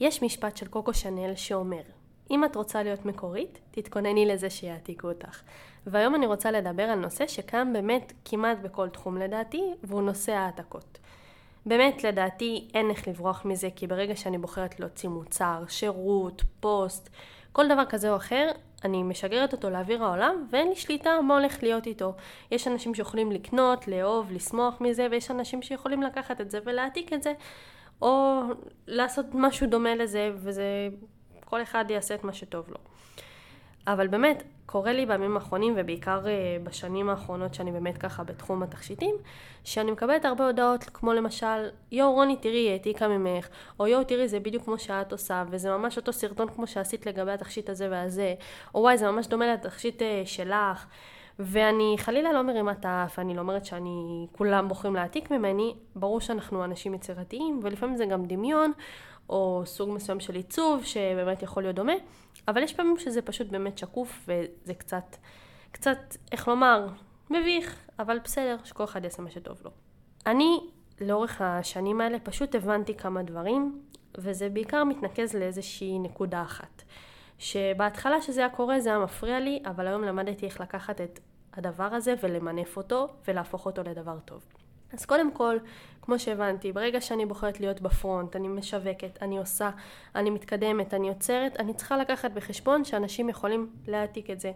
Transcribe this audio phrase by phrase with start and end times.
[0.00, 1.82] יש משפט של קוקו שנל שאומר,
[2.30, 5.40] אם את רוצה להיות מקורית, תתכונני לזה שיעתיקו אותך.
[5.86, 10.98] והיום אני רוצה לדבר על נושא שקיים באמת כמעט בכל תחום לדעתי, והוא נושא העתקות.
[11.66, 17.10] באמת, לדעתי, אין איך לברוח מזה, כי ברגע שאני בוחרת להוציא מוצר, שירות, פוסט,
[17.52, 18.50] כל דבר כזה או אחר,
[18.84, 22.12] אני משגרת אותו לאוויר העולם, ואין לי שליטה מה הולך להיות איתו.
[22.50, 27.22] יש אנשים שיכולים לקנות, לאהוב, לשמוח מזה, ויש אנשים שיכולים לקחת את זה ולהעתיק את
[27.22, 27.32] זה,
[28.02, 28.42] או
[28.86, 30.88] לעשות משהו דומה לזה, וזה...
[31.44, 32.76] כל אחד יעשה את מה שטוב לו.
[33.86, 39.14] אבל באמת, קורה לי בימים האחרונים, ובעיקר אה, בשנים האחרונות שאני באמת ככה בתחום התכשיטים,
[39.64, 43.48] שאני מקבלת הרבה הודעות, כמו למשל, יואו רוני תראי, העתיקה ממך,
[43.80, 47.32] או יואו תראי זה בדיוק כמו שאת עושה, וזה ממש אותו סרטון כמו שעשית לגבי
[47.32, 48.34] התכשיט הזה והזה,
[48.74, 50.86] או וואי זה ממש דומה לתכשיט אה, שלך.
[51.38, 56.20] ואני חלילה לא מרימה את האף, אני לא אומרת שאני, כולם בוחרים להעתיק ממני, ברור
[56.20, 58.72] שאנחנו אנשים יצירתיים, ולפעמים זה גם דמיון,
[59.28, 61.92] או סוג מסוים של עיצוב שבאמת יכול להיות דומה,
[62.48, 65.16] אבל יש פעמים שזה פשוט באמת שקוף וזה קצת,
[65.72, 65.98] קצת,
[66.32, 66.88] איך לומר,
[67.30, 69.70] מביך, אבל בסדר, שכל אחד יעשה מה שטוב לו.
[70.26, 70.60] אני,
[71.00, 73.82] לאורך השנים האלה, פשוט הבנתי כמה דברים,
[74.18, 76.82] וזה בעיקר מתנקז לאיזושהי נקודה אחת.
[77.38, 81.20] שבהתחלה שזה היה קורה זה היה מפריע לי, אבל היום למדתי איך לקחת את
[81.54, 84.44] הדבר הזה ולמנף אותו ולהפוך אותו לדבר טוב.
[84.92, 85.56] אז קודם כל,
[86.02, 89.70] כמו שהבנתי, ברגע שאני בוחרת להיות בפרונט, אני משווקת, אני עושה,
[90.14, 94.52] אני מתקדמת, אני יוצרת, אני צריכה לקחת בחשבון שאנשים יכולים להעתיק את זה.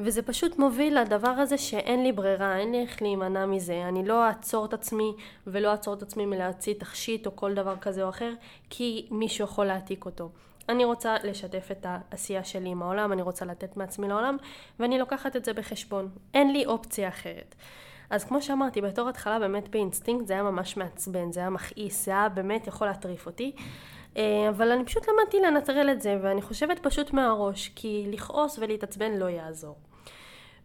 [0.00, 3.88] וזה פשוט מוביל לדבר הזה שאין לי ברירה, אין לי איך להימנע מזה.
[3.88, 5.14] אני לא אעצור את עצמי
[5.46, 8.32] ולא אעצור את עצמי מלהוציא תכשיט או כל דבר כזה או אחר,
[8.70, 10.30] כי מישהו יכול להעתיק אותו.
[10.68, 14.36] אני רוצה לשתף את העשייה שלי עם העולם, אני רוצה לתת מעצמי לעולם,
[14.80, 16.08] ואני לוקחת את זה בחשבון.
[16.34, 17.54] אין לי אופציה אחרת.
[18.10, 22.10] אז כמו שאמרתי, בתור התחלה באמת באינסטינקט זה היה ממש מעצבן, זה היה מכעיס, זה
[22.10, 23.52] היה באמת יכול להטריף אותי.
[24.16, 29.12] אה, אבל אני פשוט למדתי לנטרל את זה, ואני חושבת פשוט מהראש, כי לכעוס ולהתעצבן
[29.12, 29.76] לא יעזור.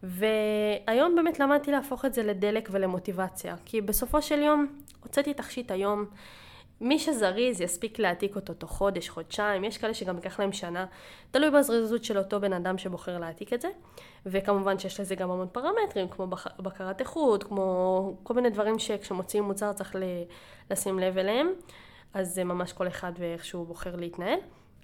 [0.02, 4.66] והיום באמת למדתי להפוך את זה לדלק ולמוטיבציה, כי בסופו של יום
[5.02, 6.04] הוצאתי תכשיט היום,
[6.80, 10.86] מי שזריז יספיק להעתיק אותו תוך חודש, חודשיים, יש כאלה שגם ייקח להם שנה,
[11.30, 13.68] תלוי בזריזות של אותו בן אדם שבוחר להעתיק את זה,
[14.26, 16.26] וכמובן שיש לזה גם המון פרמטרים, כמו
[16.58, 19.96] בקרת איכות, כמו כל מיני דברים שכשמוציאים מוצר צריך
[20.70, 21.48] לשים לב אליהם,
[22.14, 24.38] אז זה ממש כל אחד ואיך שהוא בוחר להתנהל.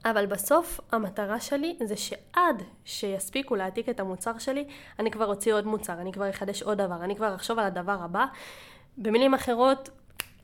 [0.05, 4.65] אבל בסוף המטרה שלי זה שעד שיספיקו להעתיק את המוצר שלי,
[4.99, 7.99] אני כבר אוציא עוד מוצר, אני כבר אחדש עוד דבר, אני כבר אחשוב על הדבר
[8.03, 8.27] הבא.
[8.99, 9.91] במילים אחרות,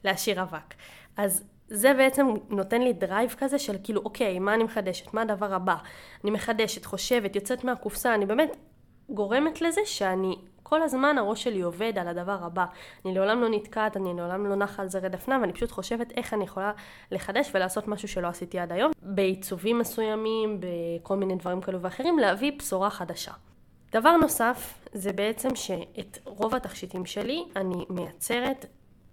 [0.05, 0.75] להשאיר אבק.
[1.17, 5.15] אז זה בעצם נותן לי drive כזה של כאילו, אוקיי, מה אני מחדשת?
[5.15, 5.77] מה הדבר הבא?
[6.25, 8.57] אני מחדשת, חושבת, יוצאת מהקופסה, אני באמת
[9.09, 12.65] גורמת לזה שאני כל הזמן הראש שלי עובד על הדבר הבא.
[13.05, 16.35] אני לעולם לא נתקעת, אני לעולם לא נחה על זרי דפנה, ואני פשוט חושבת איך
[16.35, 16.73] אני יכולה
[17.11, 22.53] לחדש ולעשות משהו שלא עשיתי עד היום, בעיצובים מסוימים, בכל מיני דברים כאלו ואחרים, להביא
[22.59, 23.33] בשורה חדשה.
[23.93, 28.67] דבר נוסף, זה בעצם שאת רוב התכשיטים שלי אני מייצרת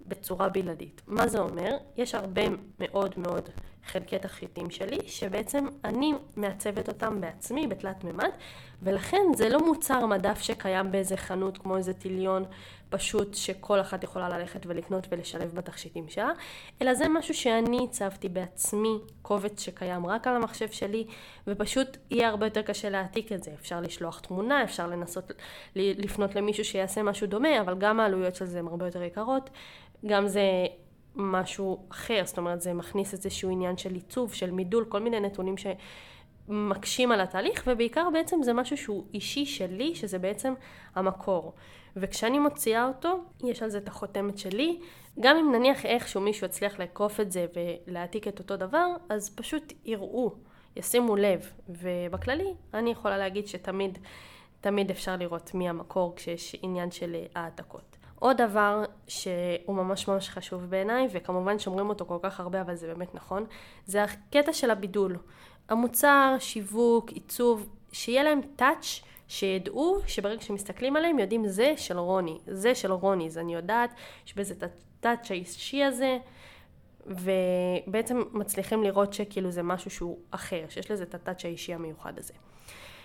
[0.09, 1.01] בצורה בלעדית.
[1.07, 1.77] מה זה אומר?
[1.97, 2.41] יש הרבה
[2.79, 3.49] מאוד מאוד
[3.85, 8.29] חלקי תכשיטים שלי, שבעצם אני מעצבת אותם בעצמי בתלת מימד,
[8.83, 12.45] ולכן זה לא מוצר מדף שקיים באיזה חנות כמו איזה טיליון
[12.89, 16.31] פשוט שכל אחת יכולה ללכת ולקנות ולשלב בתכשיטים שלה,
[16.81, 21.07] אלא זה משהו שאני הצבתי בעצמי, קובץ שקיים רק על המחשב שלי,
[21.47, 23.51] ופשוט יהיה הרבה יותר קשה להעתיק את זה.
[23.59, 25.31] אפשר לשלוח תמונה, אפשר לנסות
[25.75, 29.49] לפנות למישהו שיעשה משהו דומה, אבל גם העלויות של זה הן הרבה יותר יקרות,
[30.05, 30.41] גם זה
[31.19, 35.55] משהו אחר, זאת אומרת זה מכניס איזשהו עניין של עיצוב, של מידול, כל מיני נתונים
[35.57, 40.53] שמקשים על התהליך, ובעיקר בעצם זה משהו שהוא אישי שלי, שזה בעצם
[40.95, 41.53] המקור.
[41.95, 44.79] וכשאני מוציאה אותו, יש על זה את החותמת שלי.
[45.19, 47.45] גם אם נניח איכשהו מישהו יצליח לעקוף את זה
[47.87, 50.31] ולהעתיק את אותו דבר, אז פשוט יראו,
[50.75, 51.51] ישימו לב.
[51.69, 53.97] ובכללי, אני יכולה להגיד שתמיד,
[54.61, 57.88] תמיד אפשר לראות מי המקור כשיש עניין של העתקות.
[58.19, 62.87] עוד דבר שהוא ממש ממש חשוב בעיניי, וכמובן שומרים אותו כל כך הרבה, אבל זה
[62.87, 63.45] באמת נכון,
[63.85, 65.17] זה הקטע של הבידול.
[65.69, 72.75] המוצר, שיווק, עיצוב, שיהיה להם טאץ' שידעו שברגע שמסתכלים עליהם יודעים זה של רוני, זה
[72.75, 73.93] של רוני, אז אני יודעת
[74.25, 76.17] יש בזה את הטאץ' האישי הזה,
[77.05, 82.33] ובעצם מצליחים לראות שכאילו זה משהו שהוא אחר, שיש לזה את הטאץ' האישי המיוחד הזה.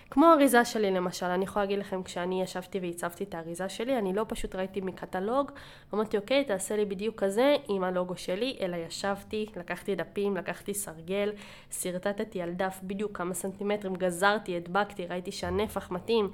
[0.09, 4.13] כמו אריזה שלי למשל, אני יכולה להגיד לכם, כשאני ישבתי והצבתי את האריזה שלי, אני
[4.13, 5.51] לא פשוט ראיתי מקטלוג,
[5.93, 11.31] אמרתי אוקיי, תעשה לי בדיוק כזה עם הלוגו שלי, אלא ישבתי, לקחתי דפים, לקחתי סרגל,
[11.71, 16.31] שרטטתי על דף בדיוק כמה סנטימטרים, גזרתי, הדבקתי, ראיתי שהנפח מתאים.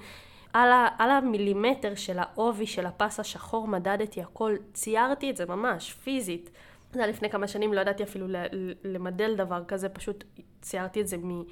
[0.52, 5.92] על, ה, על המילימטר של העובי של הפס השחור מדדתי הכל, ציירתי את זה ממש,
[5.92, 6.50] פיזית.
[6.92, 8.26] זה היה לפני כמה שנים, לא ידעתי אפילו
[8.84, 10.24] למדל דבר כזה, פשוט
[10.60, 11.42] ציירתי את זה מ...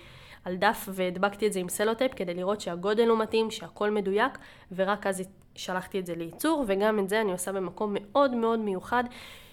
[0.45, 4.39] על דף והדבקתי את זה עם סלוטייפ כדי לראות שהגודל הוא מתאים, שהכל מדויק,
[4.73, 5.23] ורק אז
[5.55, 9.05] שלחתי את זה לייצור, וגם את זה אני עושה במקום מאוד מאוד מיוחד,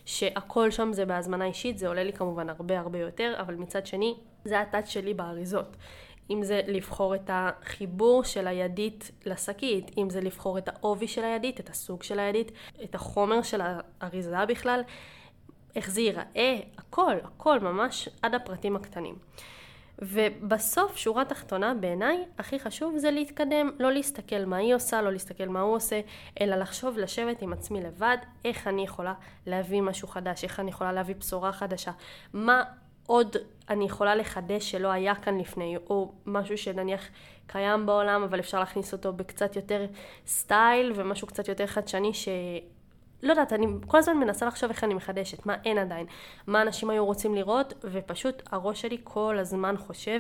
[0.05, 4.15] שהכל שם זה בהזמנה אישית, זה עולה לי כמובן הרבה הרבה יותר, אבל מצד שני,
[4.45, 5.77] זה ה touch שלי באריזות.
[6.29, 11.59] אם זה לבחור את החיבור של הידית לשקית, אם זה לבחור את העובי של הידית,
[11.59, 12.51] את הסוג של הידית,
[12.83, 13.61] את החומר של
[14.01, 14.81] האריזה בכלל,
[15.75, 19.15] איך זה ייראה, הכל, הכל, ממש עד הפרטים הקטנים.
[19.99, 25.45] ובסוף, שורה תחתונה, בעיניי, הכי חשוב זה להתקדם, לא להסתכל מה היא עושה, לא להסתכל
[25.47, 26.01] מה הוא עושה,
[26.41, 29.13] אלא לחשוב, לשבת עם עצמי לבד, איך אני יכולה
[29.45, 31.91] להביא משהו חדש, איך אני יכולה להביא בשורה חדשה,
[32.33, 32.63] מה
[33.05, 33.35] עוד
[33.69, 37.09] אני יכולה לחדש שלא היה כאן לפני, או משהו שנניח
[37.47, 39.85] קיים בעולם, אבל אפשר להכניס אותו בקצת יותר
[40.27, 42.27] סטייל, ומשהו קצת יותר חדשני, ש...
[43.23, 46.05] לא יודעת, אני כל הזמן מנסה לחשוב איך אני מחדשת, מה אין עדיין,
[46.47, 50.19] מה אנשים היו רוצים לראות, ופשוט הראש שלי כל הזמן חושב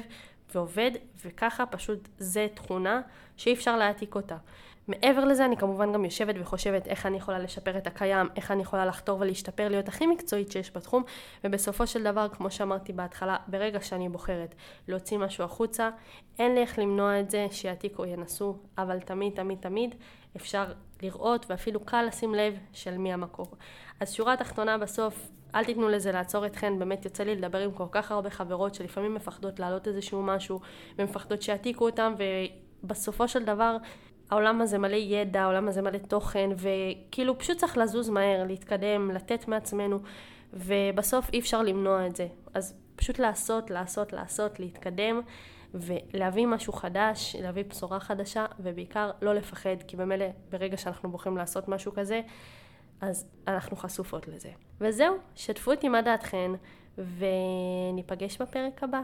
[0.55, 0.91] ועובד,
[1.25, 3.01] וככה פשוט זה תכונה
[3.37, 4.37] שאי אפשר להעתיק אותה.
[4.87, 8.61] מעבר לזה אני כמובן גם יושבת וחושבת איך אני יכולה לשפר את הקיים, איך אני
[8.61, 11.03] יכולה לחתור ולהשתפר, להיות הכי מקצועית שיש בתחום,
[11.43, 14.55] ובסופו של דבר, כמו שאמרתי בהתחלה, ברגע שאני בוחרת
[14.87, 15.89] להוציא משהו החוצה,
[16.39, 19.95] אין לי איך למנוע את זה שיעתיקו ינסו, אבל תמיד תמיד תמיד
[20.35, 20.65] אפשר
[21.03, 23.47] לראות ואפילו קל לשים לב של מי המקור.
[23.99, 27.87] אז שורה התחתונה בסוף, אל תיתנו לזה לעצור אתכן, באמת יוצא לי לדבר עם כל
[27.91, 30.59] כך הרבה חברות שלפעמים מפחדות להעלות איזשהו משהו,
[30.97, 32.13] ומפחדות שיעתיקו אותם,
[32.83, 33.77] ובסופו של דבר
[34.29, 39.47] העולם הזה מלא ידע, העולם הזה מלא תוכן, וכאילו פשוט צריך לזוז מהר, להתקדם, לתת
[39.47, 39.99] מעצמנו,
[40.53, 42.27] ובסוף אי אפשר למנוע את זה.
[42.53, 45.21] אז פשוט לעשות, לעשות, לעשות, להתקדם,
[45.73, 51.67] ולהביא משהו חדש, להביא בשורה חדשה, ובעיקר לא לפחד, כי במילא ברגע שאנחנו בוחרים לעשות
[51.67, 52.21] משהו כזה,
[53.01, 54.49] אז אנחנו חשופות לזה.
[54.81, 56.51] וזהו, שתפו אותי מה דעתכן,
[56.97, 59.01] וניפגש בפרק הבא.